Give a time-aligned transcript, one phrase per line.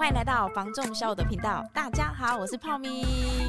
[0.00, 1.62] 欢迎来到房仲小武的频道。
[1.74, 3.04] 大家好，我是泡咪，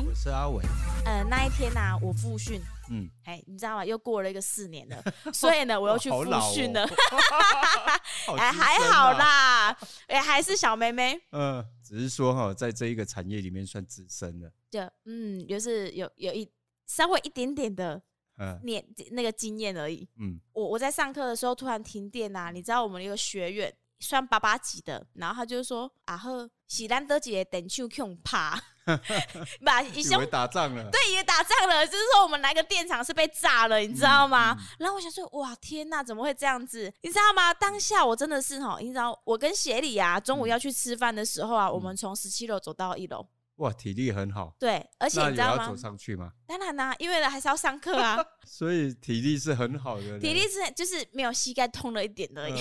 [0.05, 0.62] 我是阿伟。
[1.05, 3.85] 呃，那一天呢、啊，我复训，嗯，哎，你知道吗？
[3.85, 5.01] 又过了一个四年了，
[5.31, 6.83] 所以呢，我又去复训了。
[8.37, 9.78] 哎、啊，还好啦，
[10.08, 11.15] 哎，还是小妹妹。
[11.31, 14.52] 嗯、呃，只是说哈，在这一个产业里面算资深了。
[14.70, 16.52] 就嗯，就是有有一
[16.86, 17.94] 稍微一点点的
[18.63, 20.05] 年、呃、那个经验而已。
[20.20, 23.73] 嗯，我我在上课的时候突然停电啊，你知道我们一个学院。
[24.01, 28.59] 算八八级的，然后他就说：“啊呵，喜兰德姐等去恐怕，
[29.63, 34.53] 把以前打仗了，对，也打仗了，就是说我们来个电厂是被炸了，你知道吗？
[34.53, 36.91] 嗯嗯、然后我想说，哇，天哪，怎么会这样子？
[37.01, 37.53] 你知道吗？
[37.53, 43.25] 当下我真的是哈，你知道，我跟协理啊，中午要去吃饭的时候啊，嗯、我们从十七楼走到一楼。”
[43.61, 44.55] 哇，体力很好。
[44.59, 45.63] 对，而且你知道吗？
[45.63, 46.31] 要走上去吗？
[46.47, 48.17] 当然啦、啊，因为呢还是要上课啊。
[48.43, 50.17] 所以体力是很好的。
[50.19, 52.59] 体力是就是没有膝盖痛了一点而已。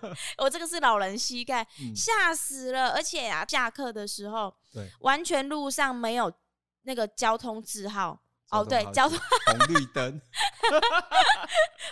[0.00, 2.92] 呃、 我这个是老人膝盖，吓、嗯、死了。
[2.92, 6.32] 而且啊，下课的时候，对，完全路上没有
[6.84, 8.18] 那个交通字号。
[8.50, 10.20] 哦，对，交通红绿灯，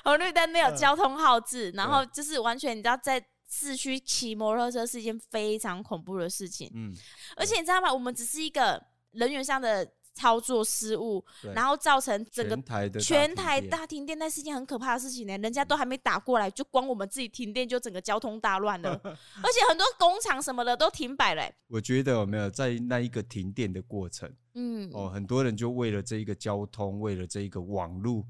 [0.03, 3.22] 红绿灯没有交通号志，然后就是完全你知道在。
[3.51, 6.95] 市区骑摩托车是一件非常恐怖的事情，嗯，
[7.37, 7.93] 而且你知道吗？
[7.93, 9.84] 我们只是一个人员上的
[10.15, 12.56] 操作失误，然后造成整个
[13.01, 15.37] 全台大停电，那是一件很可怕的事情呢。
[15.39, 21.43] 人家都还没打过来，就光我们自己停电，就整个交通大乱了，而且很多工厂什么的都停摆了。
[21.67, 28.25] 我觉得有没有在那一个停电的过程，嗯，哦，很多人就为了这一个交通，为了这一个网路，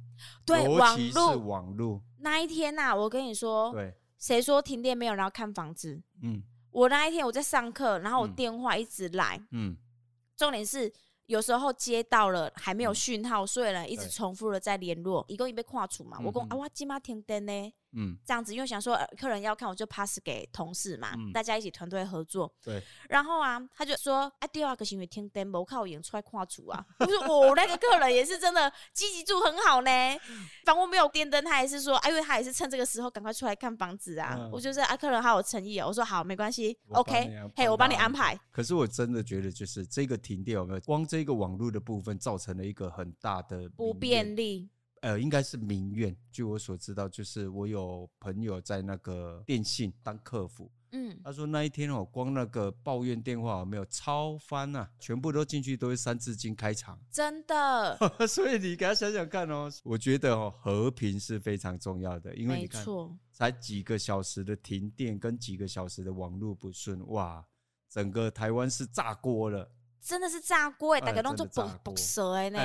[0.46, 3.94] 对，尤其是网路那一天呐，我跟你说，对。
[4.20, 6.00] 谁说停电没有然后看房子？
[6.22, 6.40] 嗯，
[6.70, 9.76] 我那一天我在上课，然后我电话一直来，嗯，
[10.36, 10.92] 重点是
[11.26, 17.72] 有时候接到了还没有讯号，所以呢一直重复的在联络，一共一被跨出嘛，我讲啊，我今晚停电呢。
[17.92, 22.52] 嗯，这样子，因为想说客人要看，我就 pass 给同事嘛，嗯、大家一起团队合作。
[22.62, 22.82] 对。
[23.08, 29.90] 然后啊，他就说：“哎，第二个行为听 demo，看我演出来跨组啊。”我说：“我那个客人也是真的积极度很好呢。
[30.64, 34.36] 房屋没有电灯，他也是说，哎，因为他也是趁这个时候赶快出来看房子啊。
[34.38, 35.88] 嗯”我就是啊，客人好有诚意哦。
[35.88, 38.38] 我说好，没关系，OK，嘿，我帮你安排。
[38.50, 44.68] 可是我真的觉得，就是这个停电有没有光这个网络的部分，造成了一个很大的不便利。
[45.00, 46.14] 呃，应该是民怨。
[46.30, 57.96] 据我所知道，就是我有朋友在那个电信当客服，嗯，他说那一天哦，光那个抱怨电话有没有超翻啊，全部都进去都是三字经开场，真的。
[58.28, 62.84] 所以你给他想想看哦，我觉得哦，和平是非常重要的，因为你看，
[63.32, 67.42] 才几个小时的停电跟几个小时的网络不顺，哇，
[67.88, 69.70] 整个台湾是炸锅了。
[70.02, 72.58] 真的是炸锅哎，大家都做不不蛇哎呢。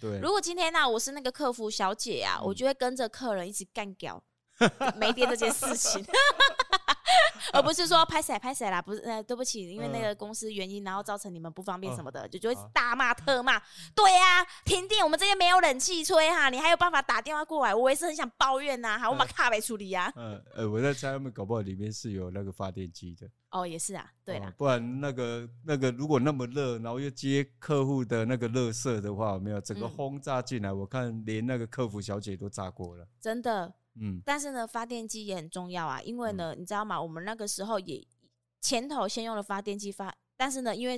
[0.00, 4.22] 对，如果今天呢、啊，我是那个客服小姐啊，嗯、我就会跟着客人一起干掉
[4.96, 6.04] 没电这件事情，
[7.52, 13.60] 而不是说拍谁拍谁啦，不是呃，对不起，因为那个公司原因，然后造成你们不方便什么的，就就会大骂特骂。
[13.94, 17.74] 对呀、啊，停电，我们这边没有冷气吹哈，你还有办法打电话过来？
[17.74, 20.12] 我也是很想抱怨呐，哈，我把卡没处理呀。
[20.16, 23.28] 嗯呃，我在猜他们搞不好里面是有那个发电机的。
[23.50, 33.06] 哦，也是啊，对啦，不然那个那个如果那么热，然后又接客户的那个热色的话，没有整个轰炸进来，嗯、我看连那个客服小姐都炸过了。
[33.20, 33.70] 真的，
[34.00, 37.00] 嗯，但是呢，发电机也很重要啊，因为呢，嗯、你知道吗？
[37.00, 38.06] 我们那个时候也
[38.60, 40.96] 前头先用了发电机发，但是呢，因为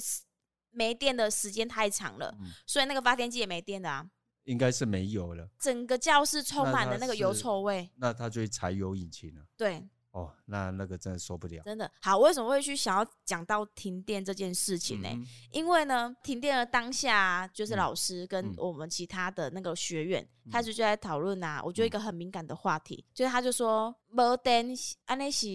[0.70, 4.06] 没电的时间太长了，嗯、所以那个发电机也没电的啊。
[4.44, 7.90] 应该是没有了，整个教室充满了那个油臭味。
[7.96, 9.42] 那它就会柴油引擎了。
[9.56, 9.88] 对。
[10.14, 11.60] 哦，那那个真的受不了。
[11.64, 15.08] 真的好，为什么会去想要讲到停电这件事情呢？
[15.10, 21.60] 嗯、因为呢，停电的当下，就是老师跟我们其他的那个学员、嗯、开始就在讨论啊。
[21.64, 24.72] 我觉得一个很敏感的话题，嗯、就是他就说，没电，
[25.06, 25.48] 安尼是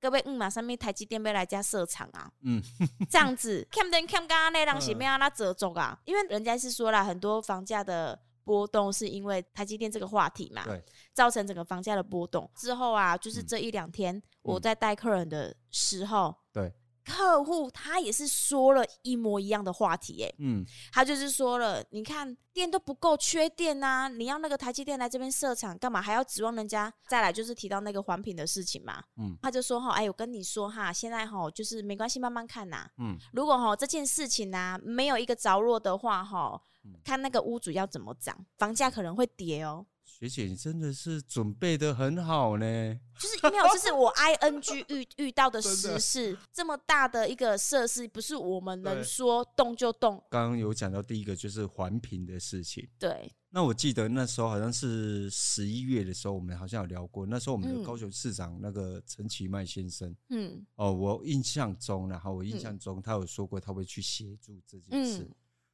[0.00, 2.32] 各位嗯嘛，上面台积电要来家设厂啊。
[2.40, 2.62] 嗯，
[3.10, 6.00] 这样子，看不看刚刚那档是没有那折中啊？
[6.06, 8.18] 因为人家是说了很多房价的。
[8.46, 10.80] 波动是因为台积电这个话题嘛，对，
[11.12, 12.48] 造成整个房价的波动。
[12.54, 16.72] 之后啊，就是这一两天我在带客人的时候，对，
[17.06, 26.02] 客户他也是说了一模一样的话题，哎，嗯，他就是说了，你看电都不够，缺电呐，你要那个台积电来这边设厂干嘛？
[26.02, 27.32] 还要指望人家再来？
[27.32, 36.60] 就是提到那个环评的事情嘛，嗯，他就说哈，哎，我跟你说哈，现在哈就是没关系，慢慢看呐，嗯，如果哈这件事情呐没有一个着落的话哈。
[37.02, 39.84] 看那个屋主要怎么涨，房价可能会跌哦。
[40.06, 43.00] 学姐，你真的是准备的很好呢。
[43.18, 50.22] 就是没有，就是我 ing 遇遇到的时事，的这么大的一个设施，不是我们能说动就动。
[50.30, 52.86] 刚刚有讲到第一个就是环评的事情。
[52.98, 53.30] 对。
[53.48, 57.24] 那我记得那时候好像是十一月的时候，我们好像有聊过。
[57.24, 65.26] 那时候我们的高雄市长那个陈其迈先生，嗯，哦，我印象中，然后我印象中他有说过他会去协助这件事。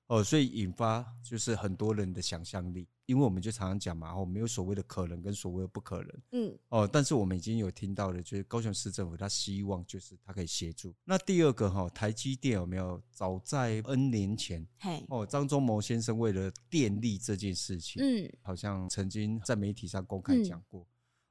[0.08, 10.94] 哦，所以引发就是很多人的想象力，因为我们就常常讲嘛，哦，没有所谓的可能跟所谓的不可能，嗯，哦，但是我们已经有听到的，就是高雄市政府他希望就是他可以协助。
[11.04, 20.86] 那第二个哈，台积电有没有早在 N 年前，嘿，哦，张忠谋先生为了电力这件事情，嗯，好像曾经在媒体上公开讲过，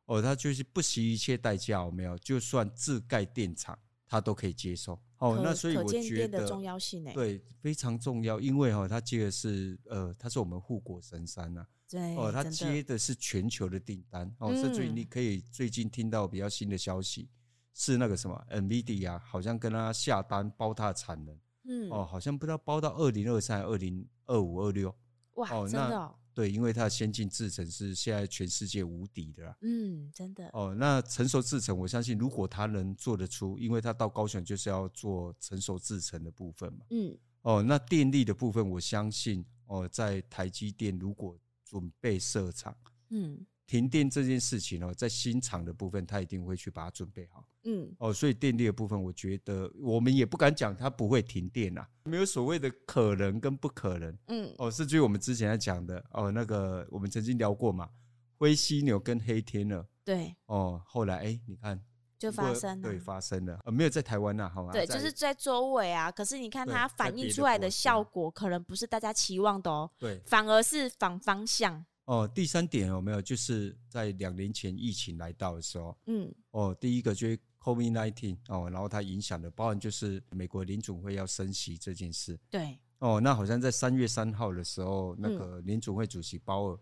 [0.05, 3.77] 哦，他就是不惜一切代价，有没有，就算自盖电厂。
[4.11, 4.99] 他都可以接受。
[5.19, 17.29] 哦，那所以我觉得重要性对非常重要，因为哈，他接的是呃，他是我们护国神山呐，对哦，他接的是全球的订单哦，甚至于你可以最近听到比较新的消息，
[17.73, 21.89] 是那个什么 NVIDIA 好像跟他下单包他的产能，嗯。
[21.89, 24.93] 哦，好像不知道包到二零二三、二零二五、二六，
[25.35, 26.15] 哇，真的。
[26.33, 29.57] 对，因为它的先进制程是现在全世界无敌的啦。
[29.61, 30.49] 嗯，真的。
[30.53, 36.85] 哦，那成熟制程，我相信如果它能做得出，因为它到高雄就是要做成熟制程的部分嘛。
[36.89, 37.17] 嗯。
[37.41, 42.75] 哦，那电力的部分，我相信哦，在台积电如果准备设厂，
[43.09, 43.45] 嗯。
[43.71, 47.47] 停电这件事情哦，在新厂的部分，他一定会去把它准备好。
[47.63, 54.13] 嗯，哦，所以电力的部分，我觉得我们也不敢讲它不会停电啊，没有所谓的可能跟不可能。
[54.27, 57.89] 嗯，哦，是据我们之前在讲的哦，那个我们曾经聊过嘛，
[58.37, 59.87] 灰犀牛跟黑天鹅。
[60.03, 60.35] 对。
[60.47, 61.81] 哦，后来哎，你看
[62.19, 64.73] 就发生了，对，发生了，呃，没有在台湾呐，好吗？
[64.73, 66.11] 对，就是在周围啊。
[66.11, 69.89] 可是你看它反映出来的效果，可能不是大家期望的哦。
[69.97, 71.85] 对，反而是反方向。
[72.11, 73.21] 哦，第三点有没有？
[73.21, 86.79] 就是在两年前疫情来到的时候，嗯，哦，第一个就是 COVID-19 哦，然后它影响的，包含就是美国联总会要升息这件事，对，哦，那好像在三月三号的时候，那个联总会主席鲍尔，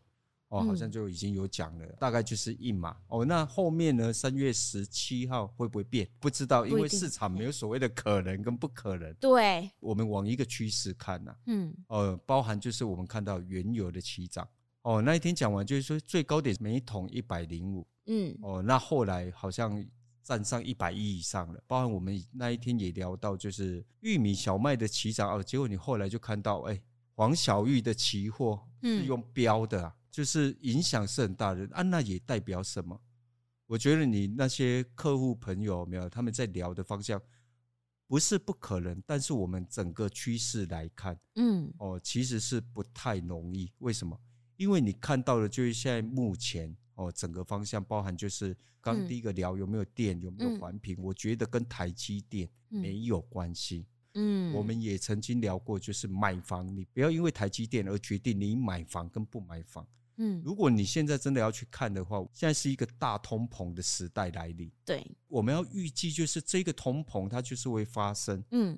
[0.47, 6.09] 哦，好像就已经有讲了，大概就是一码，哦，那后面呢，三月十七号会不会变？
[6.19, 14.49] 不知道，因为市场没有所谓的可能跟不可能，对，我们往一个趋势看呐，嗯，呃，包含就是我们看到原油的起涨。
[14.89, 19.85] 哦，那一天讲完就是说最高点每桶一百零五，嗯，哦，那后来好像
[20.23, 21.63] 站上一百亿以上了。
[21.67, 26.81] 包含我们那一天也聊到，就是玉米、小麦的起涨哦，结果你后来就看到，哎，
[27.13, 31.83] 黄小玉的期货是用标的啊，就是影响是很大的啊。
[31.83, 32.99] 那也代表什么？
[33.67, 37.21] 我觉得你那些客户朋友没有他们在聊的方向
[38.07, 43.71] 不是不可能，但是我们整个趋势来看，嗯，哦，其实是不太容易。
[43.77, 44.19] 为什么？
[44.59, 53.85] 因为你看到的，就是现在目前哦，整个方向包含就是刚第一个聊有没有电，有没有环评，我觉得跟台积电没有关系。
[54.15, 59.87] 嗯，我们也曾经聊过，就是买房，你不要因为台积电而决定你买房跟不买房。
[60.17, 64.69] 嗯，如果你现在真的要去看的话，现在是一个大通膨的时代来临。
[64.83, 68.43] 对，我们要预计就是这个通膨它就是会发生。
[68.51, 68.77] 嗯，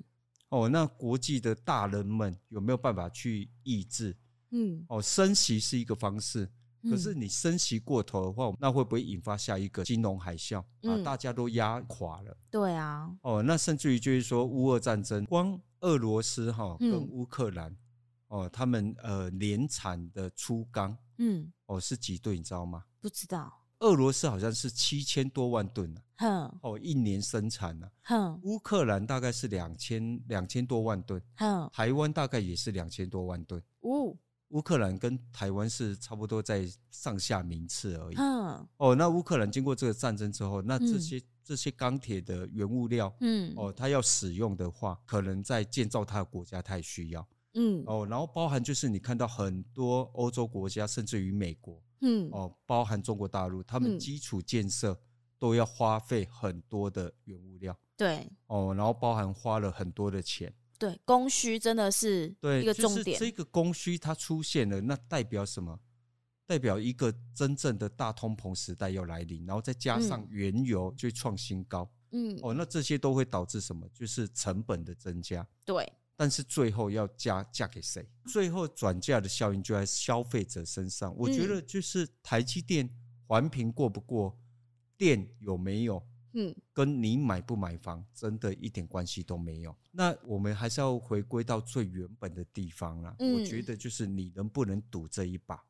[0.50, 4.16] 哦，那国际的大人们有没有办法去抑制？
[4.52, 6.48] 嗯，哦，升息是一个方式，
[6.88, 10.60] 可是你升息过头的话，嗯、那会不会引发下一个金融海啸？
[10.82, 12.36] 啊，大家都压垮了。
[12.50, 13.10] 对啊。
[13.22, 17.76] 哦，那甚至于就是说，乌俄战争，光俄罗斯哈跟乌克兰，嗯、
[18.28, 22.84] 哦，他们呃年产的粗钢，嗯，哦是几吨，你知道吗？
[23.00, 23.58] 不知道。
[23.80, 26.00] 俄罗斯好像是七千多万吨呢。
[26.18, 26.58] 哼。
[26.62, 27.90] 哦，一年生产呢。
[28.02, 28.38] 哼。
[28.44, 31.20] 乌克兰大概是两千两千多万吨。
[31.34, 31.68] 哼。
[31.72, 33.60] 台湾大概也是两千多万吨。
[33.80, 34.16] 哦。
[34.52, 38.14] 乌克兰跟台湾是差不多在上下名次而已。
[38.16, 38.68] 嗯。
[38.76, 47.26] 哦，那乌克兰经过这个战争之后，那这些、嗯、这些钢铁的原物料，嗯，哦，它要使用的话，可能在建造它的国家太需要。
[47.54, 47.82] 嗯。
[47.86, 55.00] 哦，然后包含就是你看到很多欧洲国家，甚至于美国，嗯，哦，包含中国大陆，他们基础建设
[55.38, 57.74] 都要花费很多的原物料。
[57.96, 58.30] 对。
[58.48, 60.52] 哦，然后包含花了很多的钱。
[60.82, 63.04] 对，供需真的是一个重点。
[63.04, 65.78] 就是这个供需它出现了，那代表什么？
[66.44, 71.88] 代表一个真正的大通膨时代要来临，然后再加上原油就创新高。
[72.10, 73.88] 嗯，哦，那这些都会导致什么？
[73.94, 75.46] 就是成本的增加。
[75.64, 78.04] 对，但是最后要加嫁给谁？
[78.26, 81.14] 最后转嫁的效应就在消费者身上。
[81.16, 82.90] 我觉得就是台积电
[83.28, 84.36] 环评过不过，
[84.98, 86.04] 电有没有？
[86.34, 89.76] 嗯，跟你买不买房真的一点关系都没有。
[89.90, 93.14] 那我们还是要回归到最原本的地方啦。
[93.18, 95.62] 嗯，我觉得就是你能不能赌这一把。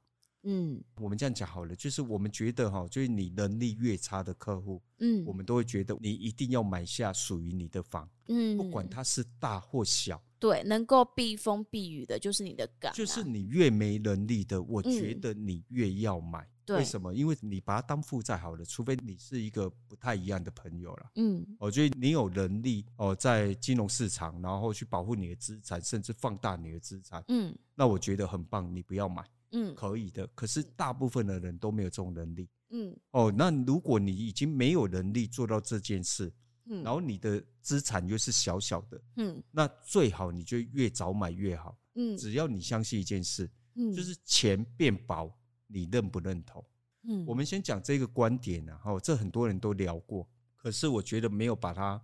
[0.44, 8.10] 嗯，我们这样讲好了，就是我们觉得哈，就是你能力越差的客户，嗯，我们都会觉得你一定要买下属于你的房。
[8.26, 12.94] 嗯，不管它是大或小，对，能够避风避雨的，就是你的港、啊。
[12.94, 16.40] 就是你越没能力的，我觉得你越要买。
[16.40, 17.12] 嗯为什么？
[17.12, 21.10] 因为你把它当负债好了，除非你是一个不太一样的朋友了。
[21.16, 27.22] 嗯，我觉得你有能力哦，在金融市场，然后去保护你的资产，甚至放大你的资产。
[27.28, 29.24] 嗯，那我觉得很棒，你不要买。
[29.50, 30.26] 嗯，可以的。
[30.36, 32.48] 可是大部分的人都没有这种能力。
[32.70, 36.32] 嗯，哦，那如果你已经没有能力做到这件事，
[36.64, 41.76] 嗯，然后你的资产又是小小的，嗯，那最好你就越早买越好。
[41.94, 45.32] 嗯，只要你相信一件事，嗯，就是钱变薄。
[45.74, 46.62] 你认不认同？
[47.04, 51.98] 嗯，我们先讲这个观点，然后这很多人都聊过，可是我觉得没有把它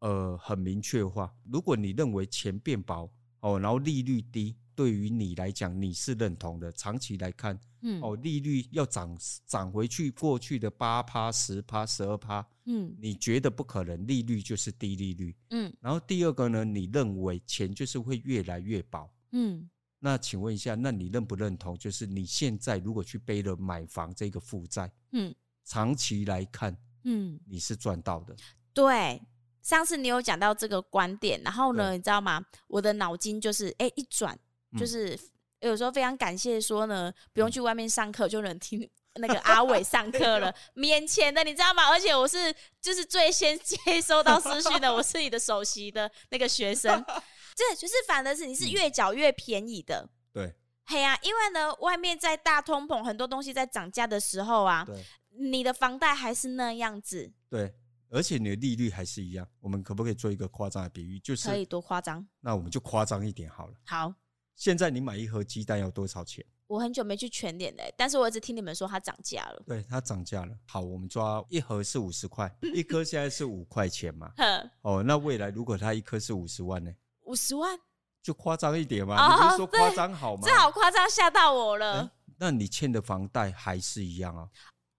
[0.00, 1.34] 呃很明确化。
[1.50, 15.74] 如果你认为钱变薄哦，然后利率低，对于你来讲你是认同的，长期来看，嗯，哦，利率要涨涨回去过去的八趴、十趴、十二趴，嗯，你觉得不可能，利率就是低利率，嗯。
[15.80, 19.68] 然后第二个呢，你认为钱就是会越来越薄，嗯。
[19.98, 21.76] 那请问一下，那你认不认同？
[21.76, 28.36] 就是你现在如果去背了买房这个负债，嗯，长期来看，嗯，你是赚到的。
[28.72, 29.20] 对，
[29.60, 32.40] 上次你有讲到这个观点，然后呢，你知道吗？
[32.68, 34.38] 我的脑筋就是，哎，一转，
[34.76, 35.18] 就是
[35.60, 38.88] 有时候非常感谢说呢，不用去外面上课就能听
[39.20, 41.88] 那个阿伟上课了，免钱的，你知道吗？
[41.88, 47.04] 而且我是就是最先接收到私讯的，我是你的首席的那个学生。
[47.56, 50.02] 这就是反的是，你是越缴越便宜的。
[50.02, 57.32] 嗯、对，嘿呀、啊，因为呢，外面在大通膨，很多东西在涨价的时候啊，对，你的房贷还是那样子。
[57.50, 57.74] 对，
[58.10, 59.44] 而且你的利率还是一样。
[59.58, 61.18] 我们可不可以做一个夸张的比喻？
[61.18, 62.24] 就是可以多夸张？
[62.38, 63.74] 那我们就夸张一点好了。
[63.86, 64.14] 好，
[64.58, 66.44] 现在你买一盒鸡蛋要多少钱？
[66.66, 69.62] 我很久没去全联了，但是我一直听你们说它涨价了。
[69.64, 70.52] 对，它涨价了。
[70.66, 74.32] 好，我们抓一盒是五十块， 一颗现在是五块钱嘛。
[74.36, 76.92] 呵哦，那未来如果它一颗是五十万呢？
[77.22, 77.78] 五十万？
[78.20, 80.42] 就夸张一点嘛，哦、你不是说夸张好吗？
[80.44, 82.10] 这好夸张，吓到我了、欸。
[82.36, 84.48] 那你欠的房贷还是一样啊？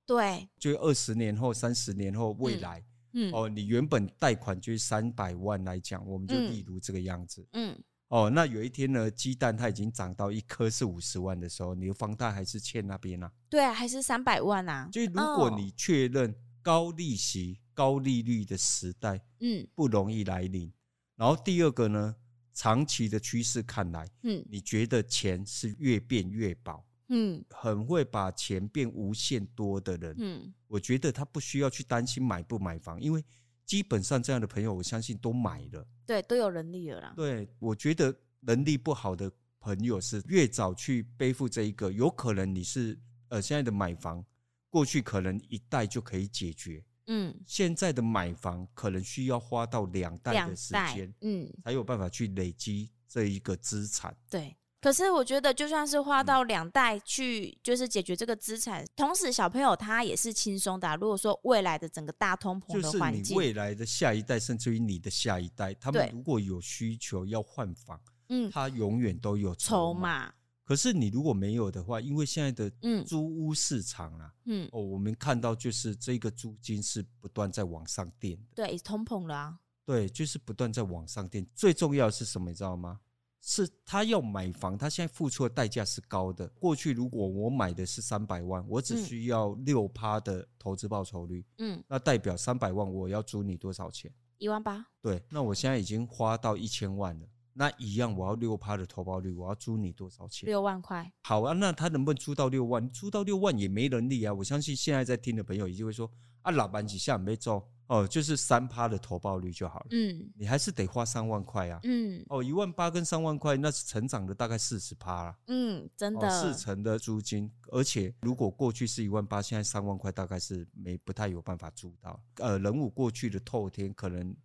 [0.08, 2.82] 对，就二十年后、三十年后未来，
[3.14, 13.32] 嗯，嗯哦，你原本贷款就是三百万来讲，我们就例如这个样子，嗯，嗯哦，那有一天呢，鸡蛋它已经涨到一颗是五十万的时候，你的房贷还是欠那边啊？
[13.50, 14.90] 对啊，还是三百万啊？
[14.92, 20.72] 所以如果你确认高利息、高利率的时代，嗯，不容易来临。
[21.16, 22.16] 然后第二个呢？
[22.52, 33.24] 长期的趋势看来，嗯，你觉得钱是越变越薄，嗯，很会把钱变无限多的人，嗯，我觉得他不需要去担心买不买房，因为
[33.70, 37.14] 基本上这样的朋友，我相信都买了，对，都有能力了啦。
[37.16, 44.26] 对，我觉得能力不好的朋友是越早去背负这一个，有可能你是呃现在的买房，
[44.72, 46.84] 过去可能一代就可以解决。
[47.06, 54.18] 嗯，现在的买房可能需要花到两代的时间，嗯，才有办法去累积这一个资产。
[54.32, 60.96] 对，可是我觉得就算是花到两代去，就是解决这个资产，嗯、同时小朋友他也是轻松的、啊。
[60.96, 70.34] 如果说未来的整个大通膨的环境，就是你未来的下一代，甚至于你的下一代，他们如果有需求要换房，嗯，他永远都有筹码。
[70.64, 72.72] 可是你如果没有的话，因为现在的
[73.04, 81.46] 租屋市场啊，嗯，哦，我们看到就是这个租金是不断在往上垫的，对，通膨了啊，对，就是不断在往上垫。
[81.56, 83.00] 最重要的是什么，你知道吗？
[83.42, 86.48] 是他要买房，他现在付出的代价是高的。
[86.60, 94.12] 过去如果我买的是三百万，我只需要六趴的投资报酬率，嗯，那代表三百万我要租你多少钱？
[94.38, 94.86] 一万八。
[95.02, 97.28] 对，那我现在已经花到一千万了。
[97.54, 100.48] 那一样，我要六趴的投报率，我要租你多少钱？
[100.48, 101.12] 六万块。
[101.24, 102.90] 好啊，那他能不能租到六万？
[102.90, 104.34] 租到六万也没能力啊！
[104.34, 106.10] 我相信现在在听的朋友，一定会说
[106.42, 109.88] 啊，老板几下没做哦，就是三趴的投报率就好了。
[109.90, 111.80] 嗯，你还是得花三万块啊。
[111.84, 115.36] 嗯，哦，一万八跟三万块，那是成长的大概四十趴啦。
[115.48, 116.30] 嗯，真的。
[116.30, 122.22] 四成的租金，而且如果过去是一万八，现在三万块，大概是没不太有办法租到。
[122.36, 124.36] 呃，人武过去的透天可能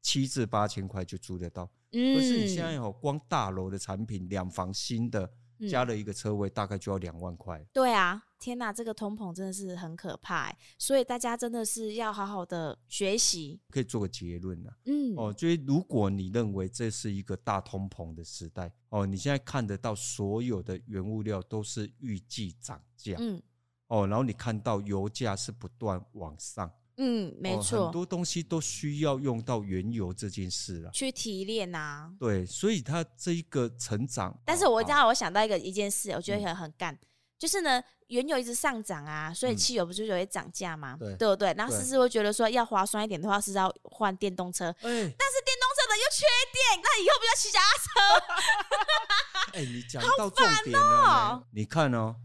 [0.00, 1.66] 七至八千块就租得到。
[1.92, 5.30] 可是你现在有光大楼的产品，两房新的
[5.70, 7.64] 加了一个车位，大概就要两万块。
[7.72, 13.58] 对啊，天哪，这个通膨真的是很可怕，所以大家真的是要好好的学习。
[13.70, 23.42] 可以做个结论了，嗯，哦，就是如果你认为这是一个大通膨的时代，哦，你现在看得到所有的原物料都是预计涨价，嗯，
[23.86, 26.70] 哦，然后你看到油价是不断往上。
[26.98, 32.14] 嗯，没错，很多东西都需要用到原油这件事了，去提炼呐。
[32.20, 36.96] 对，所以它这一个成长，但是我刚好我想到一个一件事，我觉得很很干，
[37.44, 40.96] 就是呢，原油一直上涨啊，所以汽油不就会涨价吗？
[40.98, 41.52] 对，对不对？
[41.58, 46.24] 然后思思会觉得说，要划算一点的话，是要换电动车，但是电动车的又缺
[46.54, 47.92] 电，那以后不要骑脚踏车。
[49.52, 51.46] 哎、欸，你讲到重点了、喔。
[51.50, 52.16] 你看哦、喔，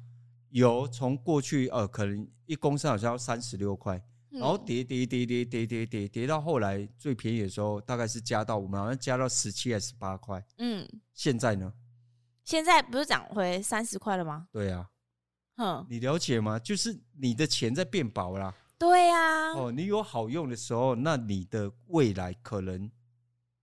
[0.51, 10.41] 油从过去呃，可能一公升好像要三十六块，然后跌跌跌跌跌跌跌跌到后来最便宜的时候，大概是加到我们好像加到十七还是十八块。
[10.59, 11.73] 嗯，现在呢？
[12.45, 14.47] 现在不是涨回三十块了吗？
[14.53, 14.87] 对啊。
[15.59, 16.57] 嗯，你了解吗？
[16.57, 18.55] 就是你的钱在变薄啦。
[18.77, 19.51] 对呀。
[19.53, 22.89] 哦，你有好用的时候，那你的未来可能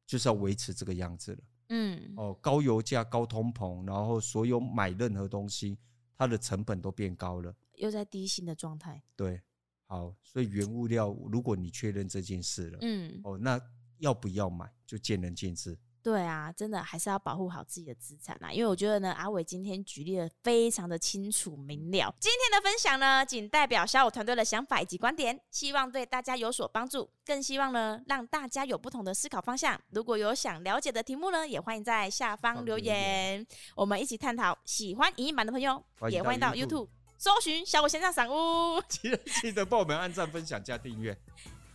[0.07, 1.39] 就是要维持这个样子了。
[1.71, 2.13] 嗯。
[2.17, 5.79] 哦，高油价、高通膨，然后所有买任何东西，
[6.15, 7.55] 它的成本都变高了。
[7.77, 9.03] 又在低薪的状态。
[9.17, 9.41] 对。
[9.87, 13.59] 好，所以原物料，如果你确认这件事了，嗯，哦，那
[13.99, 15.79] 要不要买，就见仁见智。
[16.07, 18.53] 对啊，真的还是要保护好自己的资产啊！
[18.53, 22.15] 因为我觉得呢，阿伟今天举例的非常的清楚明了。
[22.21, 29.77] 今天的分享呢，仅代表小五团队的想法以及观点，希望对大家有所帮助，更希望呢让大家有不同的思考方向。
[29.91, 33.45] 如果有想了解的题目呢，也欢迎在下方留言，
[33.75, 34.57] 我们一起探讨。
[34.65, 36.87] 喜欢影音版的朋友，也欢迎到 YouTube
[37.19, 41.19] 搜寻小五线上赏屋， 记得记得帮我们按赞、分享、加订阅。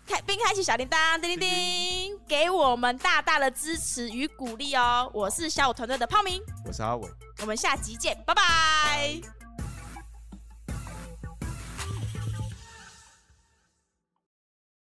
[0.05, 5.09] 开并开启小铃铛，叮叮叮，给我们大大的支持与鼓励哦！
[5.13, 9.40] 我是小五团队的泡明，我是阿伟，我们下集见，拜拜。